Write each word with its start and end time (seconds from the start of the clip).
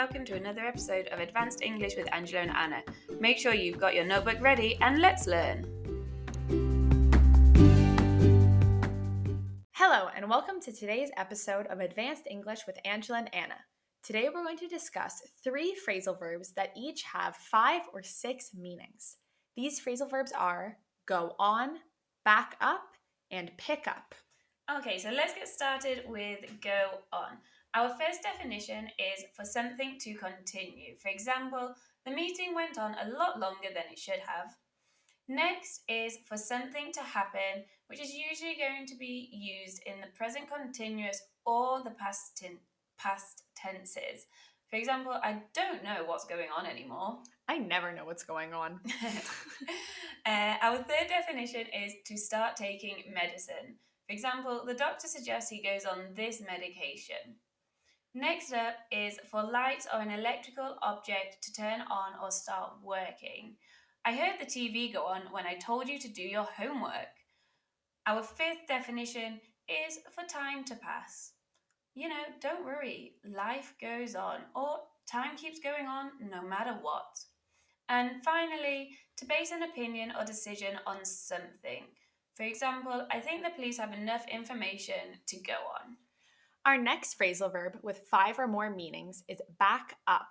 welcome 0.00 0.24
to 0.24 0.34
another 0.34 0.62
episode 0.62 1.08
of 1.08 1.20
Advanced 1.20 1.60
English 1.60 1.92
with 1.94 2.08
Angela 2.14 2.40
and 2.40 2.50
Anna. 2.56 2.82
Make 3.20 3.36
sure 3.36 3.52
you've 3.52 3.78
got 3.78 3.94
your 3.94 4.06
notebook 4.06 4.40
ready 4.40 4.78
and 4.80 4.98
let's 4.98 5.26
learn. 5.26 5.66
Hello, 9.72 10.08
and 10.16 10.26
welcome 10.26 10.58
to 10.62 10.72
today's 10.72 11.10
episode 11.18 11.66
of 11.66 11.80
Advanced 11.80 12.22
English 12.30 12.60
with 12.66 12.78
Angela 12.86 13.18
and 13.18 13.34
Anna. 13.34 13.58
Today 14.02 14.30
we're 14.32 14.42
going 14.42 14.56
to 14.56 14.68
discuss 14.68 15.20
three 15.44 15.76
phrasal 15.86 16.18
verbs 16.18 16.52
that 16.52 16.72
each 16.74 17.02
have 17.02 17.36
five 17.36 17.82
or 17.92 18.02
six 18.02 18.52
meanings. 18.54 19.16
These 19.54 19.84
phrasal 19.84 20.10
verbs 20.10 20.32
are 20.32 20.78
go 21.04 21.34
on, 21.38 21.76
back 22.24 22.56
up, 22.62 22.86
and 23.30 23.50
pick 23.58 23.86
up. 23.86 24.14
Okay, 24.78 24.96
so 24.96 25.10
let's 25.10 25.34
get 25.34 25.46
started 25.46 26.04
with 26.08 26.38
go 26.62 27.00
on. 27.12 27.36
Our 27.74 27.90
first 27.90 28.22
definition 28.22 28.88
is 28.98 29.24
for 29.34 29.44
something 29.44 29.96
to 30.00 30.14
continue. 30.14 30.96
For 30.96 31.08
example, 31.08 31.74
the 32.04 32.10
meeting 32.10 32.52
went 32.54 32.78
on 32.78 32.96
a 33.00 33.10
lot 33.16 33.38
longer 33.38 33.68
than 33.72 33.84
it 33.92 33.98
should 33.98 34.20
have. 34.26 34.56
Next 35.28 35.82
is 35.88 36.18
for 36.26 36.36
something 36.36 36.90
to 36.92 37.00
happen, 37.00 37.64
which 37.86 38.00
is 38.00 38.12
usually 38.12 38.56
going 38.56 38.86
to 38.86 38.96
be 38.96 39.28
used 39.32 39.80
in 39.86 40.00
the 40.00 40.08
present 40.16 40.50
continuous 40.50 41.22
or 41.46 41.84
the 41.84 41.90
past, 41.90 42.36
ten- 42.36 42.58
past 42.98 43.44
tenses. 43.54 44.26
For 44.68 44.76
example, 44.76 45.12
I 45.12 45.42
don't 45.54 45.84
know 45.84 46.02
what's 46.06 46.24
going 46.24 46.48
on 46.56 46.66
anymore. 46.66 47.18
I 47.48 47.58
never 47.58 47.92
know 47.92 48.04
what's 48.04 48.24
going 48.24 48.52
on. 48.52 48.80
uh, 50.26 50.54
our 50.60 50.78
third 50.78 51.08
definition 51.08 51.66
is 51.72 51.92
to 52.06 52.16
start 52.16 52.56
taking 52.56 52.96
medicine. 53.14 53.76
For 54.08 54.12
example, 54.12 54.64
the 54.66 54.74
doctor 54.74 55.06
suggests 55.06 55.50
he 55.50 55.62
goes 55.62 55.84
on 55.84 56.14
this 56.14 56.40
medication. 56.40 57.36
Next 58.14 58.52
up 58.52 58.74
is 58.90 59.20
for 59.30 59.44
lights 59.44 59.86
or 59.92 60.00
an 60.00 60.10
electrical 60.10 60.76
object 60.82 61.44
to 61.44 61.52
turn 61.52 61.82
on 61.82 62.14
or 62.20 62.32
start 62.32 62.72
working. 62.82 63.54
I 64.04 64.14
heard 64.14 64.40
the 64.40 64.46
TV 64.46 64.92
go 64.92 65.04
on 65.04 65.22
when 65.30 65.46
I 65.46 65.54
told 65.54 65.88
you 65.88 65.96
to 66.00 66.08
do 66.08 66.22
your 66.22 66.48
homework. 66.56 67.14
Our 68.08 68.24
fifth 68.24 68.66
definition 68.66 69.40
is 69.68 70.00
for 70.10 70.24
time 70.24 70.64
to 70.64 70.74
pass. 70.74 71.34
You 71.94 72.08
know, 72.08 72.24
don't 72.40 72.64
worry, 72.64 73.14
life 73.24 73.74
goes 73.80 74.16
on, 74.16 74.40
or 74.56 74.80
time 75.08 75.36
keeps 75.36 75.60
going 75.60 75.86
on 75.86 76.10
no 76.32 76.42
matter 76.42 76.76
what. 76.80 77.16
And 77.88 78.24
finally, 78.24 78.90
to 79.18 79.26
base 79.26 79.52
an 79.52 79.62
opinion 79.62 80.12
or 80.18 80.24
decision 80.24 80.80
on 80.84 81.04
something. 81.04 81.84
For 82.34 82.42
example, 82.42 83.06
I 83.12 83.20
think 83.20 83.44
the 83.44 83.50
police 83.50 83.78
have 83.78 83.92
enough 83.92 84.26
information 84.28 85.20
to 85.28 85.36
go 85.42 85.52
on. 85.52 85.96
Our 86.66 86.76
next 86.76 87.18
phrasal 87.18 87.50
verb 87.50 87.78
with 87.82 88.06
five 88.10 88.38
or 88.38 88.46
more 88.46 88.68
meanings 88.68 89.24
is 89.28 89.40
back 89.58 89.96
up. 90.06 90.28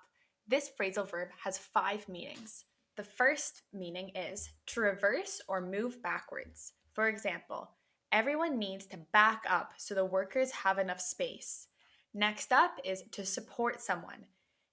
This 0.47 0.69
phrasal 0.79 1.09
verb 1.09 1.29
has 1.43 1.57
five 1.57 2.07
meanings. 2.07 2.65
The 2.97 3.03
first 3.03 3.63
meaning 3.73 4.11
is 4.15 4.51
to 4.67 4.81
reverse 4.81 5.41
or 5.47 5.59
move 5.59 6.03
backwards. 6.03 6.73
For 6.93 7.07
example, 7.07 7.71
everyone 8.11 8.59
needs 8.59 8.85
to 8.87 8.97
back 9.11 9.43
up 9.49 9.73
so 9.77 9.95
the 9.95 10.05
workers 10.05 10.51
have 10.51 10.77
enough 10.77 11.01
space. 11.01 11.67
Next 12.13 12.51
up 12.51 12.71
is 12.83 13.03
to 13.11 13.25
support 13.25 13.81
someone. 13.81 14.25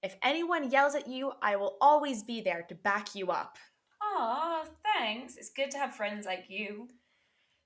If 0.02 0.16
anyone 0.22 0.70
yells 0.70 0.94
at 0.94 1.08
you, 1.08 1.32
I 1.40 1.56
will 1.56 1.78
always 1.80 2.22
be 2.22 2.42
there 2.42 2.66
to 2.68 2.74
back 2.74 3.14
you 3.14 3.30
up. 3.30 3.56
Aw, 4.02 4.64
thanks. 4.82 5.36
It's 5.36 5.50
good 5.50 5.70
to 5.70 5.78
have 5.78 5.94
friends 5.94 6.26
like 6.26 6.44
you. 6.48 6.88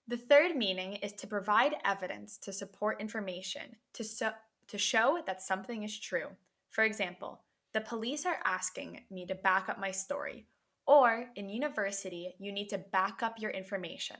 The 0.09 0.17
third 0.17 0.57
meaning 0.57 0.95
is 0.95 1.13
to 1.15 1.27
provide 1.27 1.77
evidence 1.85 2.37
to 2.39 2.53
support 2.53 3.01
information, 3.01 3.77
to, 3.95 4.05
so, 4.05 4.33
to 4.69 4.79
show 4.79 5.23
that 5.27 5.43
something 5.43 5.83
is 5.83 5.99
true. 5.99 6.29
For 6.71 6.85
example, 6.85 7.43
the 7.73 7.81
police 7.81 8.27
are 8.27 8.41
asking 8.45 9.03
me 9.11 9.27
to 9.27 9.35
back 9.35 9.69
up 9.69 9.79
my 9.79 9.93
story, 9.93 10.47
or 10.87 11.27
in 11.37 11.49
university, 11.49 12.35
you 12.39 12.51
need 12.51 12.69
to 12.71 12.79
back 12.79 13.23
up 13.23 13.37
your 13.39 13.53
information. 13.53 14.17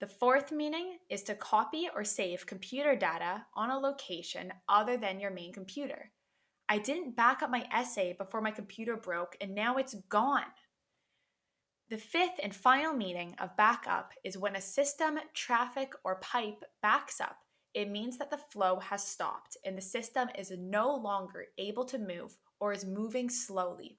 The 0.00 0.08
fourth 0.08 0.50
meaning 0.50 0.98
is 1.08 1.22
to 1.24 1.36
copy 1.36 1.88
or 1.94 2.02
save 2.02 2.44
computer 2.44 2.96
data 2.96 3.46
on 3.54 3.70
a 3.70 3.78
location 3.78 4.52
other 4.68 4.96
than 4.96 5.20
your 5.20 5.30
main 5.30 5.52
computer. 5.52 6.10
I 6.68 6.78
didn't 6.78 7.14
back 7.14 7.42
up 7.42 7.50
my 7.50 7.68
essay 7.72 8.14
before 8.18 8.40
my 8.40 8.50
computer 8.50 8.96
broke 8.96 9.36
and 9.40 9.54
now 9.54 9.76
it's 9.76 9.94
gone. 10.08 10.46
The 11.92 11.98
fifth 11.98 12.40
and 12.42 12.56
final 12.56 12.94
meaning 12.94 13.34
of 13.38 13.54
back 13.58 13.84
up 13.86 14.14
is 14.24 14.38
when 14.38 14.56
a 14.56 14.62
system, 14.62 15.18
traffic, 15.34 15.92
or 16.04 16.20
pipe 16.20 16.64
backs 16.80 17.20
up, 17.20 17.36
it 17.74 17.90
means 17.90 18.16
that 18.16 18.30
the 18.30 18.38
flow 18.38 18.80
has 18.80 19.06
stopped 19.06 19.58
and 19.62 19.76
the 19.76 19.82
system 19.82 20.30
is 20.34 20.50
no 20.56 20.94
longer 20.94 21.48
able 21.58 21.84
to 21.84 21.98
move 21.98 22.38
or 22.60 22.72
is 22.72 22.86
moving 22.86 23.28
slowly. 23.28 23.98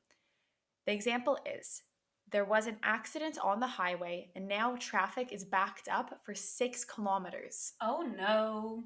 The 0.87 0.93
example 0.93 1.37
is 1.45 1.83
there 2.31 2.45
was 2.45 2.65
an 2.65 2.77
accident 2.81 3.37
on 3.37 3.59
the 3.59 3.67
highway 3.67 4.31
and 4.35 4.47
now 4.47 4.75
traffic 4.79 5.31
is 5.31 5.45
backed 5.45 5.87
up 5.87 6.19
for 6.25 6.33
six 6.33 6.83
kilometers. 6.83 7.73
Oh 7.79 8.01
no. 8.01 8.85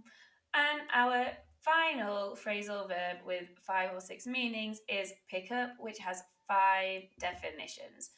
And 0.54 0.82
our 0.94 1.28
final 1.62 2.36
phrasal 2.36 2.90
verb 2.90 3.20
with 3.26 3.48
five 3.66 3.92
or 3.94 4.02
six 4.02 4.28
meanings 4.28 4.82
is 4.90 5.14
pick 5.32 5.50
up, 5.50 5.76
which 5.80 6.00
has 6.00 6.24
five 6.46 7.04
definitions. 7.22 8.10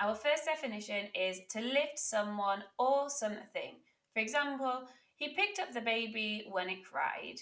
Our 0.00 0.14
first 0.14 0.44
definition 0.44 1.08
is 1.14 1.40
to 1.50 1.60
lift 1.60 1.98
someone 1.98 2.62
or 2.78 3.10
something. 3.10 3.76
For 4.14 4.20
example, 4.20 4.82
he 5.16 5.34
picked 5.34 5.58
up 5.58 5.72
the 5.72 5.80
baby 5.80 6.46
when 6.48 6.68
it 6.68 6.84
cried. 6.84 7.40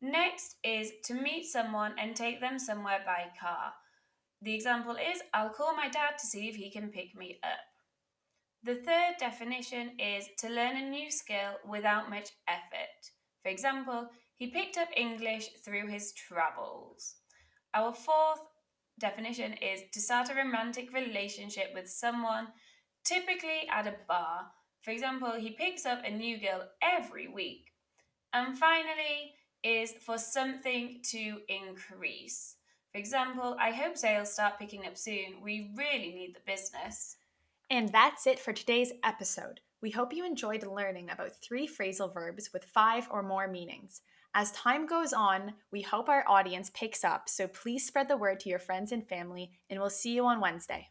Next 0.00 0.56
is 0.64 0.92
to 1.04 1.14
meet 1.14 1.46
someone 1.46 1.94
and 1.98 2.14
take 2.14 2.40
them 2.40 2.58
somewhere 2.58 3.00
by 3.06 3.26
car. 3.40 3.72
The 4.42 4.54
example 4.54 4.96
is 4.96 5.22
I'll 5.34 5.50
call 5.50 5.74
my 5.74 5.88
dad 5.88 6.18
to 6.18 6.26
see 6.26 6.48
if 6.48 6.56
he 6.56 6.70
can 6.70 6.88
pick 6.88 7.16
me 7.16 7.38
up. 7.42 7.60
The 8.64 8.76
third 8.76 9.14
definition 9.18 9.92
is 10.00 10.28
to 10.38 10.48
learn 10.48 10.76
a 10.76 10.90
new 10.90 11.10
skill 11.10 11.58
without 11.68 12.10
much 12.10 12.30
effort. 12.48 13.12
For 13.42 13.48
example, 13.50 14.08
he 14.34 14.48
picked 14.48 14.76
up 14.76 14.88
English 14.96 15.48
through 15.64 15.88
his 15.88 16.12
travels. 16.12 17.16
Our 17.74 17.92
fourth 17.92 18.40
definition 18.98 19.54
is 19.54 19.82
to 19.92 20.00
start 20.00 20.30
a 20.30 20.34
romantic 20.34 20.92
relationship 20.92 21.70
with 21.74 21.88
someone, 21.88 22.48
typically 23.04 23.68
at 23.72 23.86
a 23.86 23.94
bar. 24.06 24.46
For 24.82 24.90
example, 24.90 25.32
he 25.32 25.50
picks 25.50 25.86
up 25.86 26.02
a 26.04 26.10
new 26.10 26.40
girl 26.40 26.64
every 26.82 27.28
week. 27.28 27.72
And 28.32 28.58
finally, 28.58 29.34
is 29.64 29.92
for 29.92 30.18
something 30.18 31.00
to 31.10 31.38
increase. 31.48 32.56
For 32.92 32.98
example, 32.98 33.56
I 33.60 33.70
hope 33.70 33.96
sales 33.96 34.32
start 34.32 34.58
picking 34.58 34.86
up 34.86 34.96
soon. 34.96 35.42
We 35.42 35.72
really 35.76 36.12
need 36.12 36.34
the 36.34 36.50
business. 36.52 37.16
And 37.70 37.90
that's 37.90 38.26
it 38.26 38.38
for 38.38 38.52
today's 38.52 38.92
episode. 39.04 39.60
We 39.82 39.90
hope 39.90 40.12
you 40.12 40.24
enjoyed 40.24 40.66
learning 40.66 41.10
about 41.10 41.36
three 41.42 41.68
phrasal 41.68 42.12
verbs 42.12 42.50
with 42.52 42.64
five 42.64 43.08
or 43.10 43.22
more 43.22 43.46
meanings. 43.46 44.00
As 44.34 44.52
time 44.52 44.86
goes 44.86 45.12
on, 45.12 45.54
we 45.72 45.82
hope 45.82 46.08
our 46.08 46.24
audience 46.28 46.70
picks 46.74 47.02
up, 47.02 47.28
so 47.28 47.48
please 47.48 47.86
spread 47.86 48.08
the 48.08 48.16
word 48.16 48.40
to 48.40 48.48
your 48.48 48.58
friends 48.58 48.92
and 48.92 49.06
family, 49.08 49.50
and 49.70 49.80
we'll 49.80 49.90
see 49.90 50.14
you 50.14 50.26
on 50.26 50.40
Wednesday. 50.40 50.88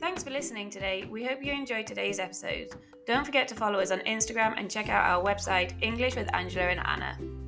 Thanks 0.00 0.24
for 0.24 0.30
listening 0.30 0.70
today. 0.70 1.06
We 1.10 1.24
hope 1.24 1.44
you 1.44 1.52
enjoyed 1.52 1.86
today's 1.86 2.18
episode. 2.18 2.68
Don't 3.06 3.26
forget 3.26 3.46
to 3.48 3.54
follow 3.54 3.78
us 3.80 3.90
on 3.90 4.00
Instagram 4.00 4.54
and 4.56 4.70
check 4.70 4.88
out 4.88 5.04
our 5.04 5.22
website, 5.22 5.72
English 5.82 6.16
with 6.16 6.32
Angela 6.34 6.68
and 6.68 6.80
Anna. 6.80 7.43